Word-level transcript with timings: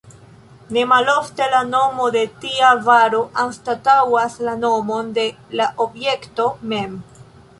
Ne 0.75 0.83
malofte 0.91 1.49
la 1.55 1.59
nomo 1.73 2.07
de 2.15 2.23
tia 2.45 2.71
varo 2.87 3.21
anstataŭas 3.45 4.39
la 4.47 4.57
nomon 4.63 5.11
de 5.19 5.27
la 5.61 5.71
objekto 5.85 6.49
mem. 6.73 6.97